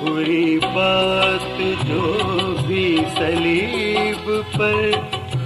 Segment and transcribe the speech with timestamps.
[0.00, 2.22] پوری بات جو
[2.66, 4.90] بھی سلیب پر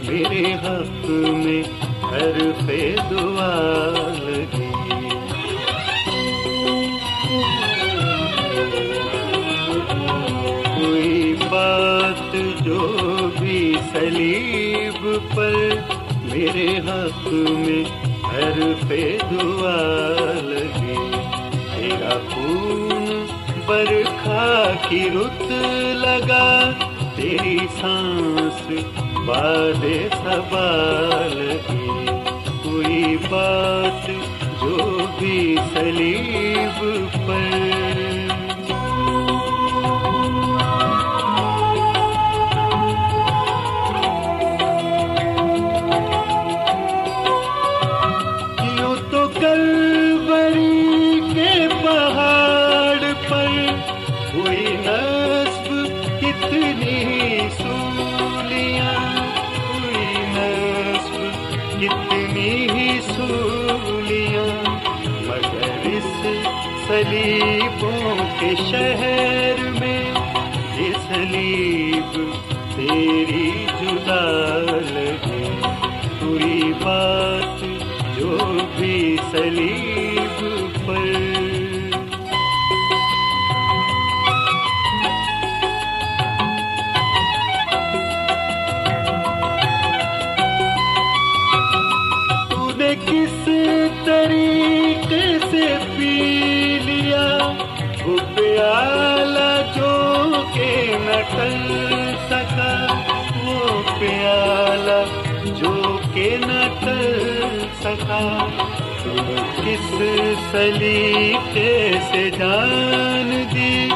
[0.08, 1.62] میرے حق میں
[2.02, 2.38] ہر
[3.10, 3.54] دعا
[4.22, 4.70] لگی۔
[10.76, 12.96] کوئی بات جو
[13.38, 15.54] بھی سلیب پر
[16.24, 17.84] میرے حق میں
[18.26, 19.80] ہر پہ دعا
[20.44, 20.94] لگی۔
[21.76, 22.18] تیرا
[23.74, 25.52] خون برکھا کی رت
[25.94, 26.70] لگا،
[27.16, 28.70] تیری سانس
[29.26, 29.84] باد
[30.24, 32.06] سوال کی۔
[32.62, 34.08] کوئی بات
[34.60, 36.84] جو بھی سلیب
[37.26, 38.03] پر
[110.54, 113.88] سلیقے سے جان دی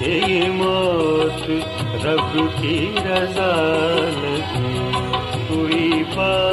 [0.00, 1.50] کہ یہ موت
[2.04, 3.52] رب کی رضا
[4.22, 4.78] لگی۔
[5.50, 6.47] ہوئی بات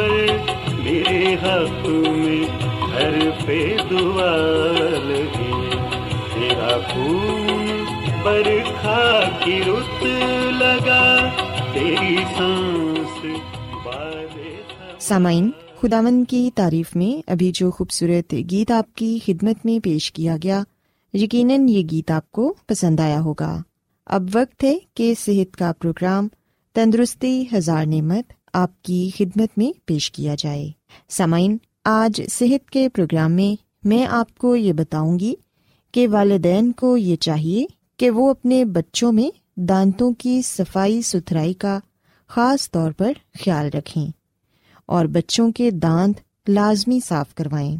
[0.00, 0.36] پر
[0.78, 2.44] میرے حق میں
[2.92, 4.36] ہر پہ دعا
[5.04, 5.70] لگی
[6.34, 7.84] تیرا خون
[8.22, 10.04] برکھا کی رت
[10.62, 11.28] لگا،
[11.72, 13.26] تیری سانس
[14.98, 15.50] سامعین
[15.80, 20.62] خداون کی تعریف میں ابھی جو خوبصورت گیت آپ کی خدمت میں پیش کیا گیا،
[21.12, 23.62] یقیناً یہ گیت آپ کو پسند آیا ہوگا۔
[24.06, 26.28] اب وقت ہے کہ صحت کا پروگرام
[26.74, 30.70] تندرستی ہزار نعمت آپ کی خدمت میں پیش کیا جائے۔
[31.08, 35.34] سامعین، آج صحت کے پروگرام میں میں آپ کو یہ بتاؤں گی
[35.92, 37.66] کہ والدین کو یہ چاہیے
[37.96, 41.78] کہ وہ اپنے بچوں میں دانتوں کی صفائی ستھرائی کا
[42.28, 43.12] خاص طور پر
[43.44, 44.06] خیال رکھیں
[44.86, 46.16] اور بچوں کے دانت
[46.48, 47.76] لازمی صاف کروائیں۔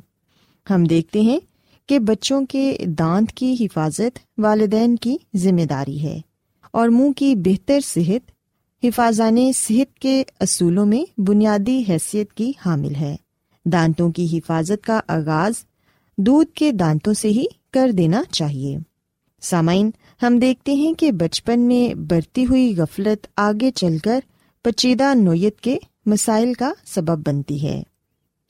[0.71, 1.41] ہم دیکھتے ہیں
[1.87, 6.21] کہ بچوں کے دانت کی حفاظت والدین کی ذمہ داری ہے
[6.71, 8.31] اور منہ کی بہتر صحت
[8.85, 13.17] حفاظان صحت کے اصولوں میں بنیادی حیثیت کی حامل ہے۔
[13.65, 15.53] دانتوں کی حفاظت کا آغاز
[16.17, 18.79] دودھ کے دانتوں سے ہی کر دینا چاہیے۔
[19.41, 19.91] سامعین،
[20.23, 24.21] ہم دیکھتے ہیں کہ بچپن میں بڑھتی ہوئی غفلت آگے چل کر
[24.63, 27.83] پچیدہ نوعیت کے مسائل کا سبب بنتی ہے۔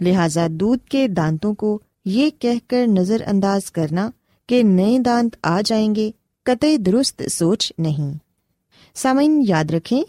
[0.01, 4.11] لہذا دودھ کے دانتوں کو یہ کہہ کر نظر انداز کرنا
[4.47, 6.11] کہ نئے دانت آ جائیں گے
[6.43, 8.19] قطع درست سوچ نہیں۔
[8.95, 10.03] سامعین، یاد رکھیں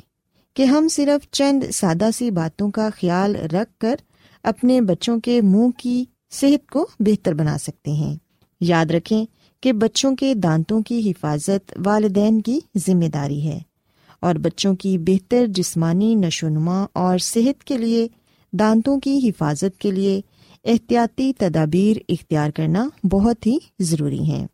[0.54, 3.96] کہ ہم صرف چند سادہ سی باتوں کا خیال رکھ کر
[4.44, 8.16] اپنے بچوں کے منہ کی صحت کو بہتر بنا سکتے ہیں۔
[8.62, 9.26] یاد رکھیں
[9.62, 13.60] کہ بچوں کے دانتوں کی حفاظت والدین کی ذمہ داری ہے
[14.20, 18.08] اور بچوں کی بہتر جسمانی نشو نما اور صحت کے لیے،
[18.54, 20.22] دانتوں کی حفاظت کے لیے
[20.64, 24.46] احتیاطی تدابیر اختیار کرنا بہت ہی ضروری ہے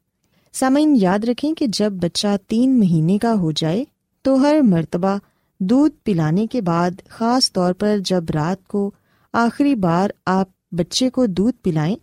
[0.53, 3.83] سامعین، یاد رکھیں کہ جب بچہ تین مہینے کا ہو جائے
[4.21, 5.17] تو ہر مرتبہ
[5.59, 8.91] دودھ پلانے کے بعد خاص طور پر جب رات کو
[9.33, 11.95] آخری بار آپ بچے کو دودھ پلائیں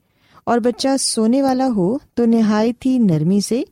[0.44, 3.62] اور بچہ سونے والا ہو تو نہایت ہی نرمی سے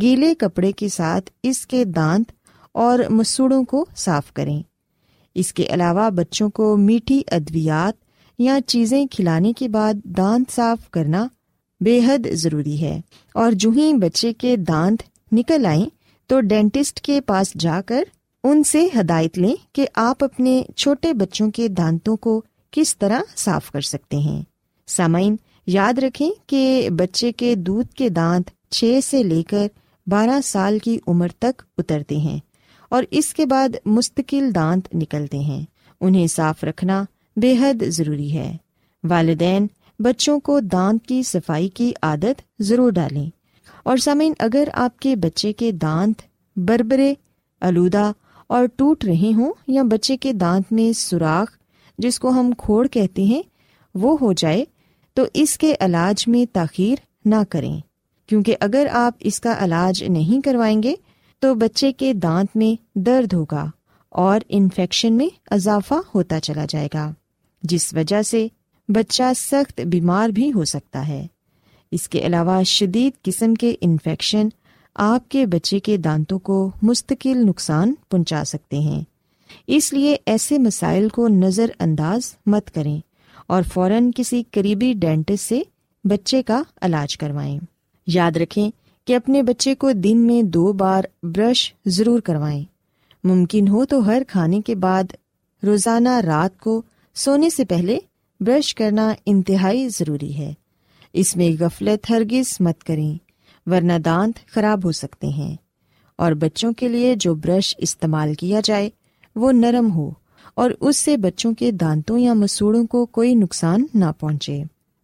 [0.00, 2.32] گیلے کپڑے کے ساتھ اس کے دانت
[2.72, 4.62] اور مسوڑوں کو صاف کریں۔
[5.34, 7.94] اس کے علاوہ بچوں کو میٹھی ادویات
[8.38, 11.28] یا چیزیں کھلانے کے بعد دانت صاف کرنا
[11.80, 13.00] بے حد ضروری ہے۔
[13.34, 15.02] اور جو ہی بچے کے دانت
[15.32, 15.86] نکل آئیں
[16.26, 18.04] تو ڈینٹسٹ کے پاس جا کر
[18.44, 23.70] ان سے ہدایت لیں کہ آپ اپنے چھوٹے بچوں کے دانتوں کو کس طرح صاف
[23.70, 24.42] کر سکتے ہیں۔
[24.86, 25.36] سامعین،
[25.66, 29.68] یاد رکھیں کہ بچے کے دودھ کے دانت چھ سے لے کر
[30.06, 32.38] بارہ سال کی عمر تک اترتے ہیں
[32.88, 35.64] اور اس کے بعد مستقل دانت نکلتے ہیں۔
[36.00, 37.04] انہیں صاف رکھنا
[37.36, 38.56] بے حد ضروری ہے۔
[39.04, 39.66] والدین،
[39.98, 43.30] بچوں کو دانت کی صفائی کی عادت ضرور ڈالیں۔
[43.82, 46.22] اور سامعین، اگر آپ کے بچے کے دانت
[46.56, 47.14] بربرے،
[47.60, 48.12] آلودہ
[48.46, 51.58] اور ٹوٹ رہے ہوں یا بچے کے دانت میں سوراخ
[51.98, 53.42] جس کو ہم کھوڑ کہتے ہیں،
[53.94, 54.64] وہ ہو جائے،
[55.14, 56.94] تو اس کے علاج میں تاخیر
[57.24, 57.80] نہ کریں۔
[58.26, 60.94] کیونکہ اگر آپ اس کا علاج نہیں کروائیں گے،
[61.38, 63.70] تو بچے کے دانت میں درد ہوگا
[64.08, 67.12] اور انفیکشن میں اضافہ ہوتا چلا جائے گا،
[67.62, 68.48] جس وجہ سے
[68.88, 71.26] بچہ سخت بیمار بھی ہو سکتا ہے۔
[71.90, 74.48] اس کے علاوہ شدید قسم کے انفیکشن
[74.94, 79.02] آپ کے بچے کے دانتوں کو مستقل نقصان پہنچا سکتے ہیں۔
[79.66, 83.00] اس لیے ایسے مسائل کو نظر انداز مت کریں
[83.46, 85.62] اور فوراً کسی قریبی ڈینٹسٹ سے
[86.04, 87.58] بچے کا علاج کروائیں۔
[88.06, 88.70] یاد رکھیں
[89.04, 92.64] کہ اپنے بچے کو دن میں دو بار برش ضرور کروائیں۔
[93.24, 95.04] ممکن ہو تو ہر کھانے کے بعد
[95.62, 96.82] روزانہ رات کو
[97.14, 97.98] سونے سے پہلے
[98.40, 100.54] برش کرنا انتہائی ضروری ہے۔
[101.12, 103.23] اس میں غفلت ہرگز مت کریں۔
[103.66, 105.56] ورنہ دانت خراب ہو سکتے ہیں۔
[106.18, 108.90] اور بچوں کے لیے جو برش استعمال کیا جائے،
[109.36, 110.10] وہ نرم ہو
[110.54, 114.62] اور اس سے بچوں کے دانتوں یا مسوڑوں کو کوئی نقصان نہ پہنچے۔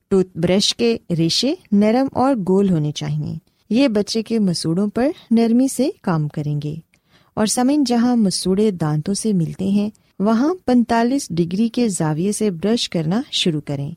[0.09, 3.39] ٹوتھ برش کے ریشے نرم اور گول ہونے چاہیے
[3.71, 6.75] یہ بچے کے مسوڑوں پر نرمی سے کام کریں گے۔
[7.35, 12.91] اور سمن جہاں مسوڑے دانتوں سے ملتے ہیں، وہاں پینتالیس ڈگری کے زاویے سے برش
[12.91, 13.91] کرنا شروع کریں۔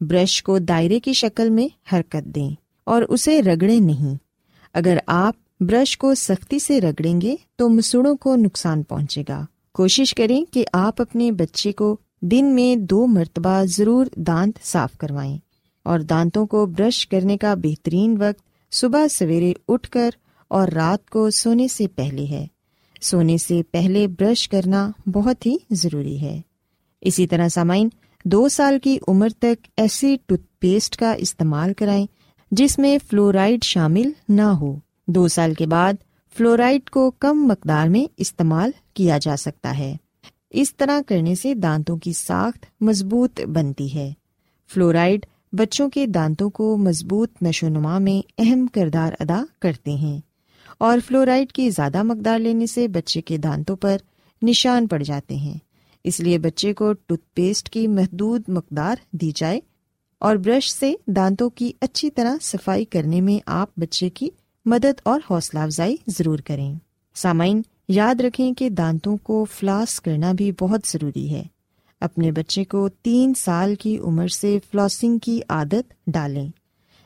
[0.00, 4.14] برش کو دائرے کی شکل میں حرکت دیں۔ اور اسے رگڑے نہیں۔
[4.74, 10.14] اگر آپ برش کو سختی سے رگڑیں گے تو مسوڑوں کو نقصان پہنچے گا۔ کوشش
[10.14, 15.38] کریں کہ آپ اپنے بچے کو دن میں دو مرتبہ ضرور دانت صاف کروائیں
[15.82, 20.10] اور دانتوں کو برش کرنے کا بہترین وقت صبح سویرے اٹھ کر
[20.48, 22.46] اور رات کو سونے سے پہلے ہے۔
[23.00, 26.40] سونے سے پہلے برش کرنا بہت ہی ضروری ہے۔
[27.00, 27.88] اسی طرح سامعین،
[28.24, 32.06] دو سال کی عمر تک ایسی ٹوتھ پیسٹ کا استعمال کرائیں
[32.50, 34.76] جس میں فلورائڈ شامل نہ ہو۔
[35.06, 35.92] دو سال کے بعد
[36.36, 39.96] فلورائڈ کو کم مقدار میں استعمال کیا جا سکتا ہے۔
[40.50, 44.12] اس طرح کرنے سے دانتوں کی ساخت مضبوط بنتی ہے۔
[44.74, 50.20] فلورائڈ بچوں کے دانتوں کو مضبوط نشو نما میں اہم کردار ادا کرتے ہیں۔
[50.78, 53.96] اور فلورائڈ کی زیادہ مقدار لینے سے بچے کے دانتوں پر
[54.42, 55.58] نشان پڑ جاتے ہیں۔
[56.04, 59.60] اس لیے بچے کو ٹوتھ پیسٹ کی محدود مقدار دی جائے۔
[60.18, 64.28] اور برش سے دانتوں کی اچھی طرح صفائی کرنے میں آپ بچے کی
[64.64, 66.74] مدد اور حوصلہ افزائی ضرور کریں۔
[67.14, 71.42] سامعین، یاد رکھیں کہ دانتوں کو فلاس کرنا بھی بہت ضروری ہے۔
[72.00, 76.48] اپنے بچے کو تین سال کی عمر سے فلاسنگ کی عادت ڈالیں۔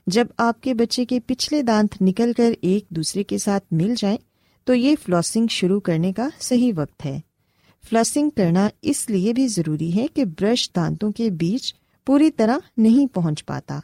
[0.06, 4.18] جب آپ کے بچے کے پچھلے دانت نکل کر ایک دوسرے کے ساتھ مل جائیں،
[4.64, 7.20] تو یہ فلاسنگ شروع کرنے کا صحیح وقت ہے۔
[7.90, 11.74] فلاسنگ کرنا اس لیے بھی ضروری ہے کہ برش دانتوں کے بیچ
[12.06, 13.80] پوری طرح نہیں پہنچ پاتا۔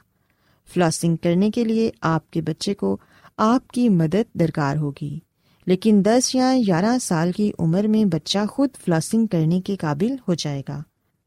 [0.75, 2.97] فلاسنگ کرنے کے لیے آپ کے بچے کو
[3.37, 5.19] آپ کی مدد درکار ہوگی۔
[5.67, 10.35] لیکن دس یا گیارہ سال کی عمر میں بچہ خود فلاسنگ کرنے کے قابل ہو
[10.35, 10.83] جائے گا۔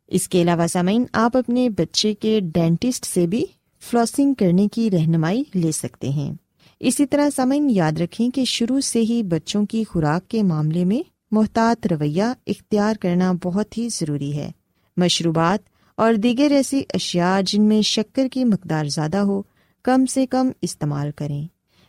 [0.07, 3.45] اس کے علاوہ سامعین، آپ اپنے بچے کے ڈینٹسٹ سے بھی
[3.79, 6.33] فلاسنگ کرنے کی رہنمائی لے سکتے ہیں۔
[6.79, 11.09] اسی طرح سامعین، یاد رکھیں کہ شروع سے ہی بچوں کی خوراک کے معاملے میں
[11.31, 14.51] محتاط رویہ اختیار کرنا بہت ہی ضروری ہے۔
[14.97, 19.41] مشروبات اور دیگر ایسی اشیاء جن میں شکر کی مقدار زیادہ ہو،
[19.83, 21.47] کم سے کم استعمال کریں۔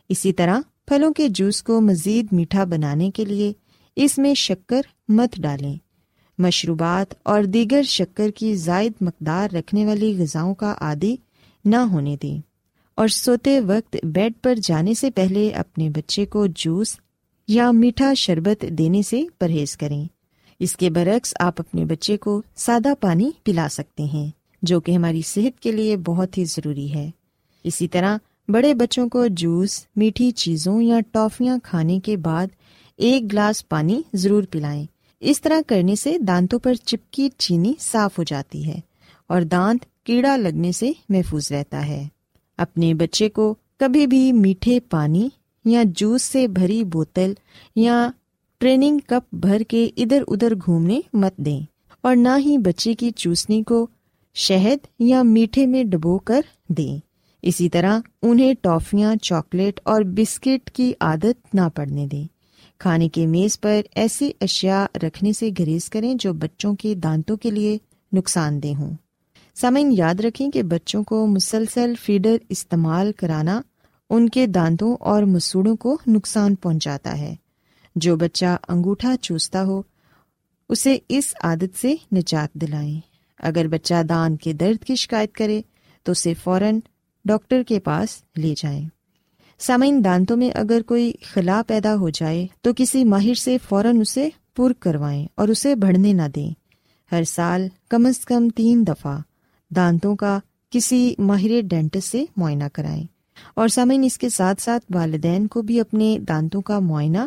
[0.08, 3.52] اسی طرح پھلوں کے جوس کو مزید میٹھا بنانے کے لیے
[3.96, 5.76] اس میں شکر مت ڈالیں۔
[6.38, 11.16] مشروبات اور دیگر شکر کی زائد مقدار رکھنے والی غذاؤں کا عادی
[11.64, 12.40] نہ ہونے دیں۔
[12.94, 16.96] اور سوتے وقت بیڈ پر جانے سے پہلے اپنے بچے کو جوس
[17.48, 20.04] یا میٹھا شربت دینے سے پرہیز کریں۔
[20.62, 24.30] اس کے برعکس آپ اپنے بچے کو سادہ پانی پلا سکتے ہیں،
[24.62, 27.10] جو کہ ہماری صحت کے لیے بہت ہی ضروری ہے۔
[27.64, 28.16] اسی طرح
[28.48, 32.46] بڑے بچوں کو جوس، میٹھی چیزوں یا ٹافیاں کھانے کے بعد
[32.96, 34.86] ایک گلاس پانی ضرور پلائیں۔
[35.20, 38.80] اس طرح کرنے سے دانتوں پر چپکی چینی صاف ہو جاتی ہے
[39.26, 42.08] اور دانت کیڑا لگنے سے محفوظ رہتا ہے۔
[42.58, 45.28] اپنے بچے کو کبھی بھی میٹھے پانی
[45.64, 47.32] یا جوس سے بھری بوتل
[47.76, 48.10] یا
[48.62, 51.60] ٹریننگ کپ بھر کے ادھر ادھر گھومنے مت دیں
[52.00, 53.86] اور نہ ہی بچے کی چوسنی کو
[54.34, 56.98] شہد یا میٹھے میں ڈبو کر دیں۔
[57.42, 62.24] اسی طرح انہیں ٹافیاں، چاکلیٹ اور بسکٹ کی عادت نہ پڑنے دیں۔
[62.78, 67.50] کھانے کے میز پر ایسی اشیاء رکھنے سے گریز کریں جو بچوں کے دانتوں کے
[67.50, 67.78] لیے
[68.12, 68.94] نقصان دہ ہوں۔
[69.54, 73.60] سامعین یاد رکھیں کہ بچوں کو مسلسل فیڈر استعمال کرانا
[74.10, 77.34] ان کے دانتوں اور مسوڑوں کو نقصان پہنچاتا ہے۔
[77.94, 79.82] جو بچہ انگوٹھا چوستا ہو،
[80.68, 83.00] اسے اس عادت سے نجات دلائیں۔
[83.38, 85.62] اگر بچہ دان کے درد کی شکایت کرے،
[86.02, 86.80] تو اسے فوراً
[87.24, 88.88] ڈاکٹر کے پاس لے جائیں۔
[89.58, 94.28] سامعین، دانتوں میں اگر کوئی خلا پیدا ہو جائے، تو کسی ماہر سے فوراً اسے
[94.56, 96.50] پر کروائیں اور اسے بڑھنے نہ دیں۔
[97.12, 99.18] ہر سال کم از کم تین دفعہ
[99.76, 100.38] دانتوں کا
[100.70, 103.04] کسی ماہر ڈینٹس سے معائنہ کرائیں۔
[103.54, 107.18] اور سامعین، اس کے ساتھ ساتھ والدین کو بھی اپنے دانتوں کا معائنہ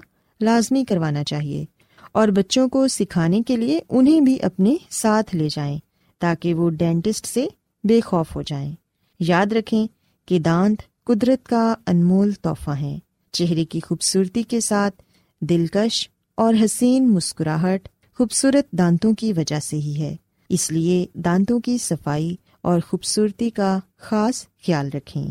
[0.41, 1.65] لازمی کروانا چاہیے
[2.11, 5.79] اور بچوں کو سکھانے کے لیے انہیں بھی اپنے ساتھ لے جائیں
[6.19, 7.47] تاکہ وہ ڈینٹسٹ سے
[7.83, 8.75] بے خوف ہو جائیں۔
[9.19, 9.87] یاد رکھیں
[10.25, 12.99] کہ دانت قدرت کا انمول تحفہ ہے۔
[13.31, 15.03] چہرے کی خوبصورتی کے ساتھ
[15.41, 20.15] دلکش اور حسین مسکراہٹ خوبصورت دانتوں کی وجہ سے ہی ہے۔
[20.49, 25.27] اس لیے دانتوں کی صفائی اور خوبصورتی کا خاص خیال رکھیں۔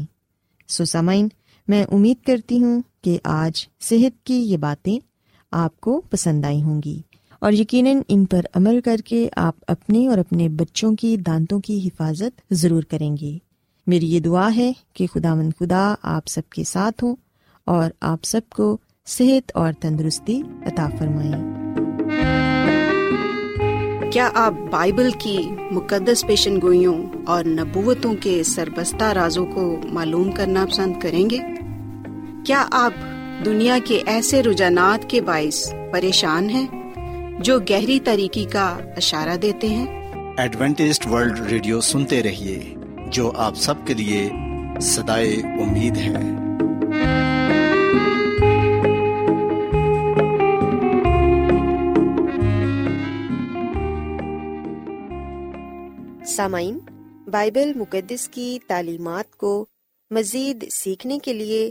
[0.68, 1.28] سوسامائن
[1.68, 4.98] میں امید کرتی ہوں کہ آج صحت کی یہ باتیں
[5.52, 7.00] آپ کو پسند آئی ہوں گی۔
[7.40, 11.88] اور یقیناً ان پر عمل کر کے آپ اپنے اور اپنے بچوں کی دانتوں کی
[11.88, 13.38] حفاظت ضرور کریں گے۔
[13.86, 17.16] میری یہ دعا ہے کہ خدا مند خدا آپ سب کے ساتھ ہوں
[17.64, 21.64] اور آپ سب کو صحت اور تندرستی عطا فرمائیں
[24.12, 25.38] کیا آپ بائبل کی
[25.70, 31.38] مقدس پیشن گوئیوں اور نبوتوں کے سربستہ رازوں کو معلوم کرنا پسند کریں گے؟
[32.46, 32.92] کیا آپ
[33.44, 36.66] دنیا کے ایسے رجحانات کے باعث پریشان ہیں
[37.40, 42.74] جو گہری طریقے کا اشارہ دیتے ہیں؟ ایڈوینٹسڈ ورلڈ ریڈیو سنتے رہیے
[43.06, 44.30] جو آپ سب کے لیے
[44.80, 46.12] صدائے امید ہے۔
[56.26, 56.78] سامعین
[57.30, 59.66] بائبل مقدس کی تعلیمات کو
[60.10, 61.70] مزید سیکھنے کے لیے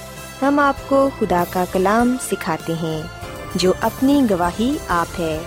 [0.41, 3.01] ہم آپ کو خدا کا کلام سکھاتے ہیں،
[3.55, 5.37] جو اپنی گواہی آپ ہے۔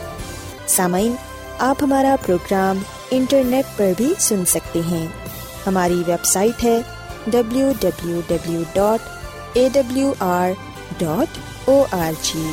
[0.66, 1.14] سامعین،
[1.58, 2.78] آپ ہمارا پروگرام
[3.10, 5.06] انٹرنیٹ پر بھی سن سکتے ہیں۔
[5.66, 6.80] ہماری ویب سائٹ ہے
[7.26, 9.08] W W W dot
[9.52, 10.50] A W R
[10.98, 12.50] dot O R G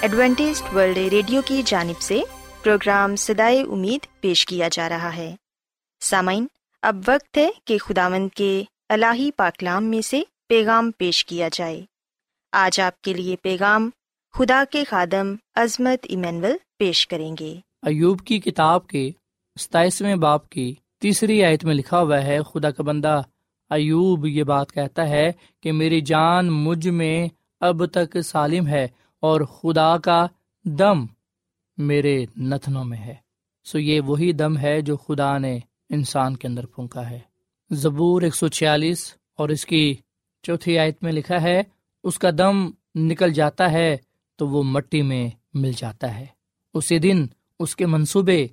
[0.00, 2.20] Adventist World Radio کی جانب سے
[2.62, 5.34] پروگرام سدائے امید پیش کیا جا رہا ہے۔
[6.00, 6.46] سامعین
[6.84, 11.84] اب وقت ہے کہ خداوند کے الہی پاکلام میں سے پیغام پیش کیا جائے۔
[12.52, 13.90] آج آپ کے لیے پیغام
[14.32, 19.10] خدا کے خادم عظمت ایمینول پیش کریں گے۔ ایوب کی کتاب کے
[19.60, 23.22] ستائیسویں باپ کی تیسری آیت میں لکھا ہوا ہے، خدا کا بندہ
[23.70, 27.28] ایوب یہ بات کہتا ہے کہ میری جان مجھ میں
[27.60, 28.88] اب تک سالم ہے
[29.20, 30.26] اور خدا کا
[30.64, 31.06] دم
[31.76, 33.14] میرے نتنوں میں ہے۔
[33.64, 35.58] سو یہ وہی دم ہے جو خدا نے
[35.90, 37.18] انسان کے اندر پھونکا ہے۔
[37.70, 39.94] زبور ایک سو چھیالیس اور اس کی
[40.42, 41.62] چوتھی آیت میں لکھا ہے،
[42.04, 43.96] اس کا دم نکل جاتا ہے
[44.36, 46.26] تو وہ مٹی میں مل جاتا ہے۔
[46.74, 47.26] اسی دن
[47.58, 48.46] اس کے منصوبے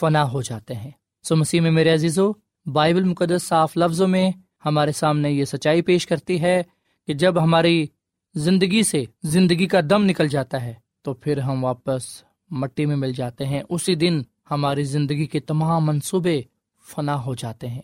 [0.00, 0.90] فنا ہو جاتے ہیں۔
[1.22, 2.32] سو مسیح میں میرے عزیزو،
[2.66, 4.30] بائبل مقدس صاف لفظوں میں
[4.66, 6.62] ہمارے سامنے یہ سچائی پیش کرتی ہے
[7.06, 7.86] کہ جب ہماری
[8.34, 13.12] زندگی سے زندگی کا دم نکل جاتا ہے تو پھر ہم واپس مٹی میں مل
[13.12, 16.42] جاتے ہیں۔ اسی دن ہماری زندگی کے تمام منصوبے
[16.88, 17.82] فنا ہو جاتے ہیں۔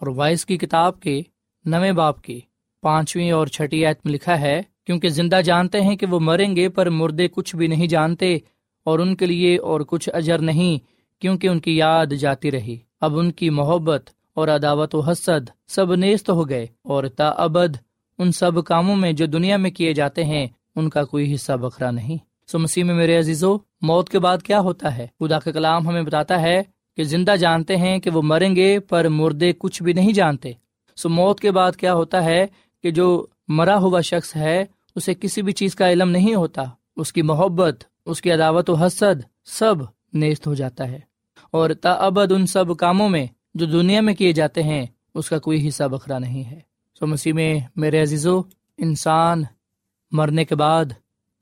[0.00, 1.22] اور وائس کی کتاب کے
[1.64, 2.40] نویں باپ کی
[2.82, 6.68] پانچویں اور چھٹی آیت میں لکھا ہے، کیونکہ زندہ جانتے ہیں کہ وہ مریں گے،
[6.68, 8.38] پر مردے کچھ بھی نہیں جانتے
[8.84, 10.78] اور ان کے لیے اور کچھ اجر نہیں،
[11.22, 15.94] کیونکہ ان کی یاد جاتی رہی۔ اب ان کی محبت اور عداوت و حسد سب
[15.94, 17.76] نیست ہو گئے، اور تا ابد
[18.18, 20.46] ان سب کاموں میں جو دنیا میں کیے جاتے ہیں،
[20.76, 24.60] ان کا کوئی حصہ بکھرا نہیں۔ سو مسیح میں میرے عزیزو، موت کے بعد کیا
[24.60, 26.62] ہوتا ہے؟ خدا کا کلام ہمیں بتاتا ہے
[26.96, 30.52] کہ زندہ جانتے ہیں کہ وہ مریں گے پر مردے کچھ بھی نہیں جانتے۔
[30.96, 32.46] سو موت کے بعد کیا ہوتا ہے
[32.82, 36.62] کہ جو مرا ہوا شخص ہے، اسے کسی بھی چیز کا علم نہیں ہوتا۔
[36.96, 39.74] اس کی محبت، اس کی عداوت و حسد سب
[40.12, 41.00] نیست ہو جاتا ہے۔
[41.50, 45.38] اور تا ابد ان سب کاموں میں جو دنیا میں کیے جاتے ہیں، اس کا
[45.38, 46.60] کوئی حصہ بکھرا نہیں ہے۔
[46.98, 48.40] سو مسیح میں، میرے عزیزو،
[48.78, 49.42] انسان
[50.12, 50.84] مرنے کے بعد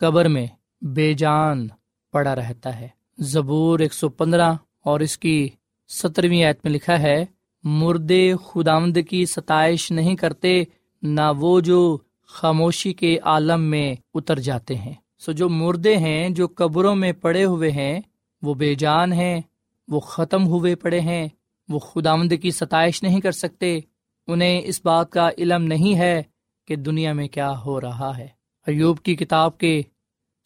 [0.01, 0.47] قبر میں
[0.83, 1.69] بے جان
[2.13, 2.89] پڑا رہتا ہے۔
[3.19, 4.53] زبور ایک سو پندرہ
[4.85, 5.49] اور اس کی
[5.89, 7.25] سترویں آیت میں لکھا ہے،
[7.65, 10.63] مردے خدامد کی ستائش نہیں کرتے،
[11.03, 16.49] نہ وہ جو خاموشی کے عالم میں اتر جاتے ہیں۔ سو جو مردے ہیں، جو
[16.55, 18.01] قبروں میں پڑے ہوئے ہیں،
[18.43, 19.41] وہ بے جان ہیں،
[19.89, 21.29] وہ ختم ہوئے پڑے ہیں،
[21.69, 23.79] وہ خدامد کی ستائش نہیں کر سکتے۔
[24.27, 26.23] انہیں اس بات کا علم نہیں ہے
[26.65, 28.29] کہ دنیا میں کیا ہو رہا ہے۔
[28.67, 29.83] ایوب کی کتاب کے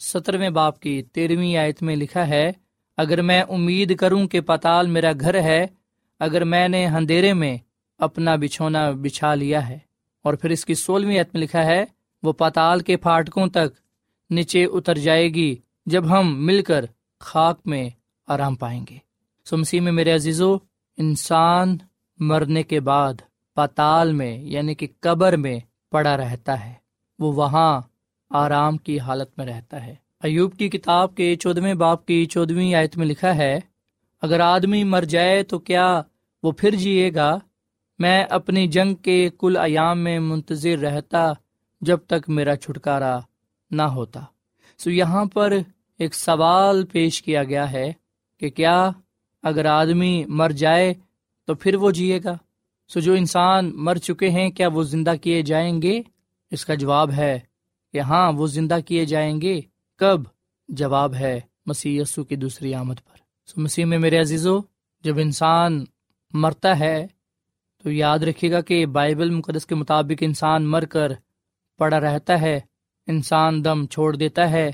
[0.01, 2.53] سترویں باپ کی تیرہویں آیت میں لکھا ہے
[2.99, 5.67] اگر میں امید کروں کہ پتال میرا گھر ہے،
[6.21, 7.57] اگر میں نے اندھیرے میں
[8.01, 9.79] اپنا بچھونا بچھا لیا ہے،
[10.25, 11.85] اور پھر اس کی سولہویں عت میں لکھا ہے،
[12.23, 13.77] وہ پتال کے پھاٹکوں تک
[14.31, 15.55] نیچے اتر جائے گی
[15.87, 16.85] جب ہم مل کر
[17.21, 17.89] خاک میں
[18.29, 18.97] آرام پائیں گے۔
[19.47, 20.55] سمسی میں میرے عزیزو،
[20.99, 21.77] انسان
[22.21, 23.15] مرنے کے بعد
[23.57, 25.59] پتال میں یعنی کہ قبر میں
[25.93, 26.73] پڑا رہتا ہے،
[27.19, 27.81] وہ وہاں
[28.31, 32.97] آرام کی حالت میں رہتا ہے۔ ایوب کی کتاب کے چودویں باپ کی چودویں آیت
[32.97, 33.61] میں لکھا ہے،
[34.23, 36.03] اگر آدمی مر جائے تو کیا
[36.43, 37.39] وہ پھر جیے گا؟
[37.99, 41.33] میں اپنی جنگ کے کل ایام میں منتظر رہتا
[41.81, 43.19] جب تک میرا چھٹکارا
[43.71, 44.21] نہ ہوتا۔
[44.79, 45.53] سو یہاں پر
[45.99, 47.93] ایک سوال پیش کیا گیا ہے
[48.41, 48.91] کہ کیا
[49.43, 50.95] اگر آدمی مر جائے
[51.47, 52.37] تو پھر وہ جیے گا؟
[52.89, 56.03] سو جو انسان مر چکے ہیں، کیا وہ زندہ کیے جائیں گے؟
[56.51, 57.39] اس کا جواب ہے
[57.93, 59.61] کہ ہاں وہ زندہ کیے جائیں گے۔
[60.01, 60.21] کب
[60.69, 64.59] جواب ہے مسیح یسو کی دوسری آمد پر۔ سو مسیح میں میرے عزیزو،
[65.05, 65.85] جب انسان
[66.33, 67.07] مرتا ہے،
[67.83, 71.13] تو یاد رکھیے گا کہ بائبل مقدس کے مطابق انسان مر کر
[71.79, 72.61] پڑا رہتا ہے،
[73.07, 74.73] انسان دم چھوڑ دیتا ہے،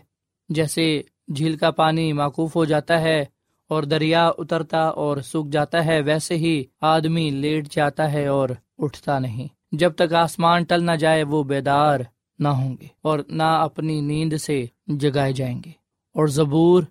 [0.49, 1.03] جیسے
[1.35, 3.25] جھیل کا پانی معقوف ہو جاتا ہے
[3.69, 9.19] اور دریا اترتا اور سوکھ جاتا ہے، ویسے ہی آدمی لیٹ جاتا ہے اور اٹھتا
[9.19, 12.01] نہیں۔ جب تک آسمان ٹل نہ جائے، وہ بیدار
[12.39, 15.71] نہ ہوں گے اور نہ اپنی نیند سے جگائے جائیں گے۔
[16.15, 16.83] اور زبور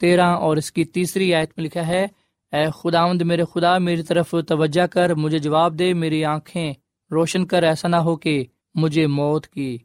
[0.00, 2.06] تیرہ اور اس کی تیسری آیت میں لکھا ہے،
[2.52, 6.72] اے خداوند میرے خدا، میری طرف توجہ کر، مجھے جواب دے، میری آنکھیں
[7.10, 9.78] روشن کر، ایسا نہ ہو کہ مجھے موت کی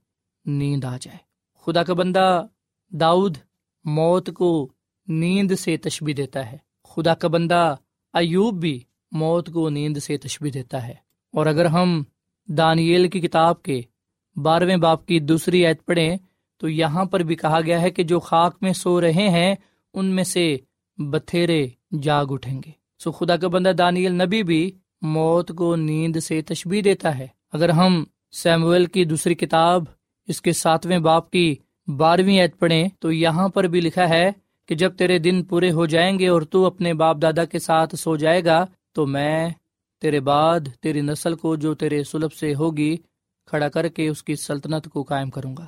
[0.45, 1.17] نیند آ جائے۔
[1.65, 2.45] خدا کا بندہ
[2.89, 3.37] داؤد
[3.83, 4.69] موت کو
[5.07, 6.57] نیند سے تشبی دیتا ہے۔
[6.89, 7.75] خدا کا بندہ
[8.13, 8.79] ایوب بھی
[9.11, 10.93] موت کو نیند سے تشبی دیتا ہے۔
[11.33, 12.03] اور اگر ہم
[12.47, 13.81] دانیل کی کتاب کے
[14.35, 16.17] بارہویں باپ کی دوسری عید پڑھیں
[16.57, 19.55] تو یہاں پر بھی کہا گیا ہے کہ جو خاک میں سو رہے ہیں،
[19.93, 20.57] ان میں سے
[20.97, 21.67] بتھیرے
[22.01, 26.81] جاگ اٹھیں گے۔ سو خدا کا بندہ دانیل نبی بھی موت کو نیند سے تشبیح
[26.85, 29.83] دیتا ہے۔ اگر ہم سیمویل کی دوسری کتاب،
[30.27, 31.55] اس کے ساتویں باپ کی
[31.87, 34.31] بارہویں عید پڑھیں تو یہاں پر بھی لکھا ہے
[34.65, 37.95] کہ جب تیرے دن پورے ہو جائیں گے اور تو اپنے باپ دادا کے ساتھ
[37.95, 39.49] سو جائے گا، تو میں
[40.01, 42.95] تیرے بعد تیری نسل کو جو تیرے سلب سے ہوگی
[43.45, 45.65] کھڑا کر کے اس کی سلطنت کو قائم کروں گا۔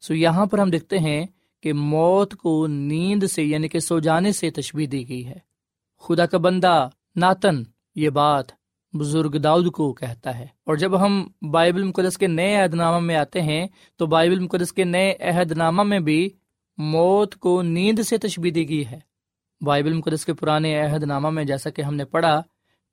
[0.00, 1.26] سو یہاں پر ہم دیکھتے ہیں
[1.62, 5.38] کہ موت کو نیند سے یعنی کہ سو جانے سے تشبیح دی گئی ہے۔
[5.98, 7.62] خدا کا بندہ ناتن
[7.94, 8.44] یہ بات
[8.92, 13.16] بزرگ داؤد کو کہتا ہے۔ اور جب ہم بائبل مقدس کے نئے عہد نامہ میں
[13.16, 16.30] آتے ہیں، تو بائبل مقدس کے نئے عہد نامہ میں بھی
[16.78, 19.00] موت کو نیند سے تشبیح دی گئی ہے۔
[19.60, 22.42] بائبل مقدس کے پرانے عہد نامہ میں جیسا کہ ہم نے پڑھا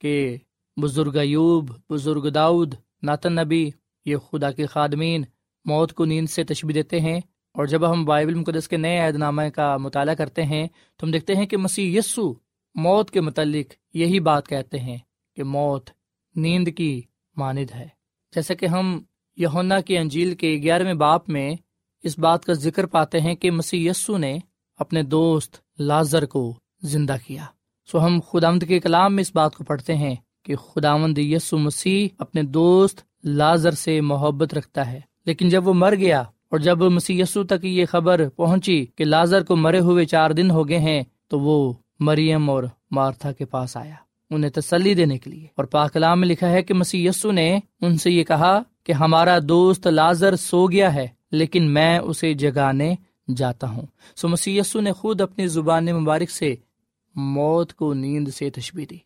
[0.02, 0.38] کہ
[0.82, 3.70] بزرگ ایوب، بزرگ داؤد، ناتن نبی
[4.08, 5.24] یہ خدا کے خادمین
[5.66, 7.18] موت کو نیند سے تشبیح دیتے ہیں
[7.54, 10.68] اور جب ہم بائبل مقدس کے نئے عہد نامہ کا مطالعہ کرتے ہیں
[10.98, 12.34] تو ہم دیکھتے ہیں کہ مسیح یسو
[12.76, 14.98] موت کے متعلق یہی بات کہتے ہیں
[15.36, 15.90] کہ موت
[16.36, 17.02] نیند کی
[17.38, 17.88] ماند ہے۔
[18.36, 19.04] جیسا کہ ہم
[19.36, 21.56] یونا کی انجیل کے گیارہویں باپ میں
[22.04, 24.38] اس بات کا ذکر پاتے ہیں کہ مسی یسو نے
[24.78, 27.46] اپنے دوست لازر کو زندہ کیا۔
[27.92, 32.08] سو ہم خدامد کے کلام میں اس بات کو پڑھتے ہیں کہ خداوند یسو مسیح
[32.18, 37.22] اپنے دوست لازر سے محبت رکھتا ہے۔ لیکن جب وہ مر گیا اور جب مسی
[37.24, 41.40] تک یہ خبر پہنچی کہ لازر کو مرے ہوئے چار دن ہو گئے ہیں، تو
[41.40, 43.94] وہ مریم اور مارتھا کے پاس آیا،
[44.30, 47.98] انہیں تسلی دینے کے لیے۔ اور پاکلام میں لکھا ہے کہ مسی یسو نے ان
[47.98, 52.96] سے یہ کہا کہ ہمارا دوست لازر سو گیا ہے، لیکن میں اسے جگانے
[53.36, 53.86] جاتا ہوں۔
[54.16, 56.56] سو مسی یسو نے خود اپنی زبان مبارک سے
[57.16, 58.98] موت کو نیند سے تشبی دی۔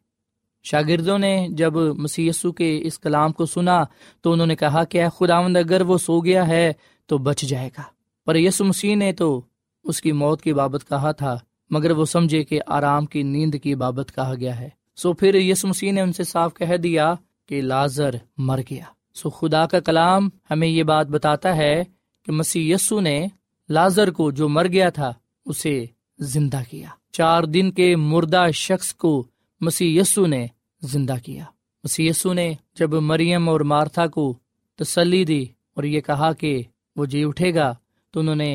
[0.63, 3.84] شاگردوں نے جب مسی یسو کے اس کلام کو سنا
[4.21, 6.74] تو انہوں نے کہا کہ خداوند، اگر وہ سو گیا ہے
[7.06, 7.84] تو بچ جائے گا۔
[8.26, 9.41] پر یسو مسیح نے تو
[9.84, 11.38] اس کی موت کی بابت کہا تھا،
[11.69, 15.65] مگر وہ سمجھے کہ آرام کی نیند کی بابت کہا گیا ہے۔ سو پھر یس
[15.65, 17.13] مسیح نے ان سے صاف کہہ دیا
[17.50, 21.84] کہ لازر مر گیا۔ سو خدا کا کلام ہمیں یہ بات بتاتا ہے
[22.26, 23.28] کہ مسیح یسو نے
[23.69, 25.13] لازر کو جو مر گیا تھا،
[25.45, 25.86] اسے
[26.19, 29.28] زندہ کیا۔ چار دن کے مردہ شخص کو
[29.62, 30.45] مسیح یسو نے
[30.82, 31.43] زندہ کیا۔
[31.84, 34.34] مسی یسو نے جب مریم اور مارتھا کو
[34.80, 35.43] تسلی دی
[35.74, 36.62] اور یہ کہا کہ
[36.95, 37.74] وہ جی اٹھے گا،
[38.13, 38.52] تو انہوں نے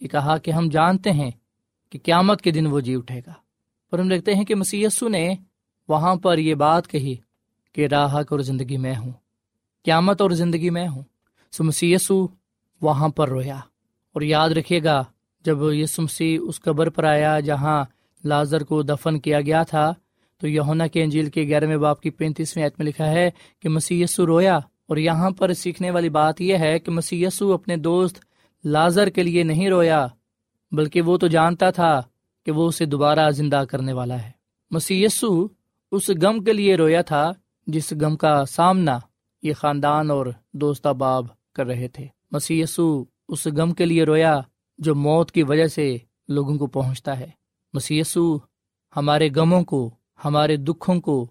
[0.00, 1.30] یہ کہا کہ ہم جانتے ہیں
[1.92, 3.32] کہ قیامت کے دن وہ جی اٹھے گا۔
[3.92, 5.34] پر ہم دیکھتے ہیں کہ مسی نے
[5.88, 7.14] وہاں پر یہ بات کہی
[7.74, 9.12] کہ راہک اور زندگی میں ہوں،
[9.84, 11.02] قیامت اور زندگی میں ہوں۔
[11.52, 12.26] سو مسیسو
[12.82, 13.58] وہاں پر رویا
[14.14, 15.02] اور یاد رکھے گا،
[15.44, 17.84] جب یسو مسیح اس قبر پر آیا جہاں
[18.24, 19.92] لازر کو دفن کیا گیا تھا
[20.40, 24.02] تو یونا کے انجیل کے گیارہویں باپ کی پینتیسویں عید میں لکھا ہے کہ مسی
[24.02, 28.18] یسو رویا اور یہاں پر سیکھنے والی بات یہ ہے کہ مسی یسو اپنے دوست
[28.64, 30.06] لازر کے لیے نہیں رویا،
[30.72, 32.02] بلکہ وہ تو جانتا تھا
[32.46, 34.30] کہ وہ اسے دوبارہ زندہ کرنے والا ہے۔
[34.70, 35.46] مسی یسو
[35.92, 37.30] اس غم کے لیے رویا تھا
[37.66, 38.98] جس غم کا سامنا
[39.42, 42.62] یہ خاندان اور دوست باب کر رہے تھے۔ مسی
[43.28, 44.40] اس غم کے لیے رویا
[44.78, 45.96] جو موت کی وجہ سے
[46.28, 47.30] لوگوں کو پہنچتا ہے۔
[47.74, 48.02] مسی
[48.96, 49.90] ہمارے غموں کو
[50.24, 51.30] ہمارے دکھوں کو،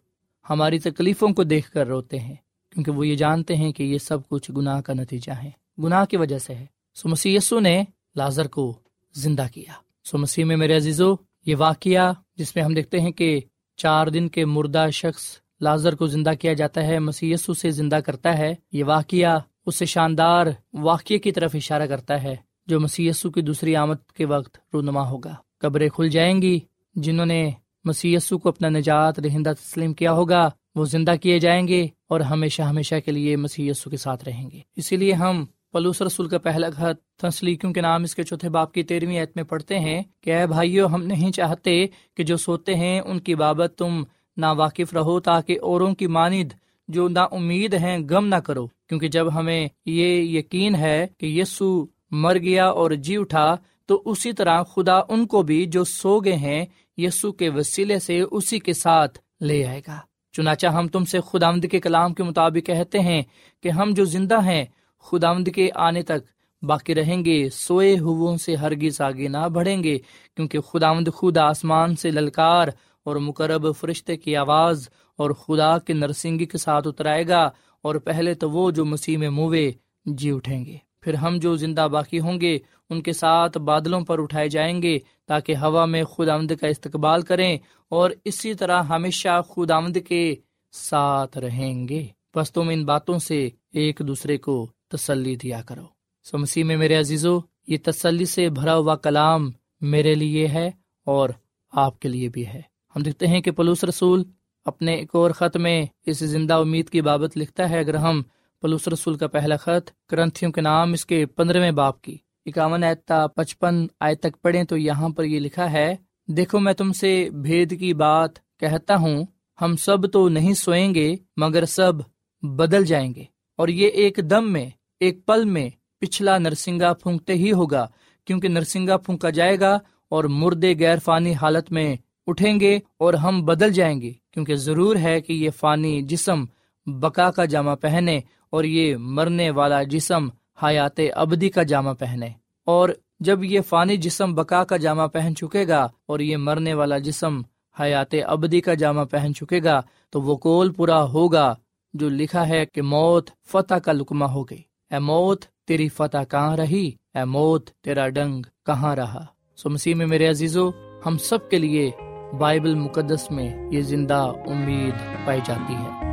[0.50, 2.36] ہماری تکلیفوں کو دیکھ کر روتے ہیں،
[2.72, 5.50] کیونکہ وہ یہ جانتے ہیں کہ یہ سب کچھ گناہ کا نتیجہ ہے۔
[5.84, 6.66] گناہ کی وجہ سے ہے۔
[6.96, 7.84] سو مسی نے
[8.16, 8.80] لازر کو
[9.14, 11.16] زندہ کیا۔ سو مسیح میں میرے عزیزو،
[11.46, 13.40] یہ واقعہ جس میں ہم دیکھتے ہیں کہ
[13.76, 15.24] چار دن کے مردہ شخص
[15.62, 20.48] لازر کو زندہ کیا جاتا ہے مسی سے زندہ کرتا ہے۔ یہ واقعہ اس شاندار
[20.74, 22.36] واقعے کی طرف اشارہ کرتا ہے،
[22.68, 26.60] جو مسی کی دوسری آمد کے وقت رونما ہوگا۔ قبریں کھل جائیں گی،
[26.96, 27.52] جنہوں نے
[27.84, 32.62] مسی کو اپنا نجات رہندہ تسلیم کیا ہوگا، وہ زندہ کیے جائیں گے اور ہمیشہ
[32.62, 36.68] ہمیشہ کے لیے مسی کے ساتھ رہیں گے۔ اسی لیے ہم پلوس رسول کا پہلا
[36.78, 40.34] گھر تسلیقوں کے نام اس کے چوتھے باپ کی تیرہویں عید میں پڑھتے ہیں کہ،
[40.34, 41.86] اے بھائیو، ہم نہیں چاہتے
[42.18, 44.04] کہ جو سوتے ہیں ان کی بابت تم
[44.38, 46.54] نا واقف رہو تاکہ اوروں کی ماند
[46.88, 51.86] جو نا امید ہیں غم نہ کرو۔ کیونکہ جب ہمیں یہ یقین ہے کہ یسو
[52.12, 56.36] مر گیا اور جی اٹھا، تو اسی طرح خدا ان کو بھی جو سو گئے
[56.36, 56.66] ہیں
[56.98, 60.00] یسو کے وسیلے سے اسی کے ساتھ لے آئے گا۔
[60.32, 63.22] چنانچہ ہم تم سے خدا کے کلام کے مطابق کہتے ہیں
[63.64, 64.66] کہ ہم جو زندہ ہیں،
[65.00, 66.22] خداوند کے آنے تک
[66.62, 67.96] باقی رہیں گے، سوئے
[68.38, 69.98] سے ہرگز آگے نہ بڑھیں گے،
[70.36, 72.68] کیونکہ خداوند خود آسمان سے للکار
[73.04, 77.50] اور مقرب فرشتے کی آواز اور خدا کے نرسنگی کے ساتھ اترائے گا
[77.82, 79.72] اور پہلے تو وہ جو مسیح میں موے
[80.06, 84.22] جی اٹھیں گے۔ پھر ہم جو زندہ باقی ہوں گے، ان کے ساتھ بادلوں پر
[84.22, 87.58] اٹھائے جائیں گے تاکہ ہوا میں خدا آمد کا استقبال کریں
[87.90, 90.36] اور اسی طرح ہمیشہ خدا آمد کے
[90.72, 95.86] ساتھ رہیں گے۔ بس تم ان باتوں سے ایک دوسرے کو تسلی دیا کرو۔
[96.24, 100.72] سو مسیح میں میرے عزیزو، یہ تسلی سے بھرا ہوا کلام میرے لیے ہے
[101.06, 101.30] اور
[101.72, 102.62] آپ کے لیے بھی ہے۔
[102.96, 104.24] ہم دیکھتے ہیں کہ پلوس رسول
[104.66, 108.22] اپنے ایک اور خط میں اس زندہ امید کی بابت لکھتا ہے، اگر ہم
[108.64, 113.28] پلوس رسول کا پہلا خط کرنتھیوں کے نام، اس کے پندرہویں باپ کی۔ اکاون آیتا
[113.28, 115.96] پچپن آئے تک پڑھیں تو یہاں پر یہ لکھا ہے،
[116.28, 119.24] دیکھو میں تم سے بھید کی بات کہتا ہوں،
[119.62, 121.94] ہم سب تو نہیں سوئیں گے، مگر سب
[122.42, 123.24] بدل جائیں گے۔
[123.58, 127.88] اور یہ ایک دم میں، ایک پل میں پچھلا نرسنگا پھونکتے ہی ہوگا،
[128.26, 131.96] کیونکہ نرسنگا پھونکا جائے گا اور مردے غیر فانی حالت میں
[132.28, 136.46] اٹھیں گے اور ہم بدل جائیں گے، کیونکہ ضرور ہے کہ یہ فانی جسم
[136.86, 138.20] بکا کا جامع پہنے
[138.54, 140.28] اور یہ مرنے والا جسم
[140.64, 142.30] حیات ابدی کا جامع پہنے۔
[142.66, 142.90] اور
[143.20, 147.42] جب یہ فانی جسم بکا کا جامع پہن چکے گا اور یہ مرنے والا جسم
[147.80, 151.56] حیات ابدی کا جامع پہن چکے گا، تو وہ کول پورا ہوگا
[151.94, 154.62] جو لکھا ہے کہ موت فتح کا لکما ہو گئی۔
[154.92, 160.06] اے موت، تیری فتح کہاں رہی؟ اے موت، تیرا ڈنگ کہاں رہا؟ سو مسیح میں
[160.06, 160.70] میرے عزیزو،
[161.06, 161.92] ہم سب کے لیے
[162.38, 164.94] بائبل مقدس میں یہ زندہ امید
[165.26, 166.13] پائی جاتی ہے۔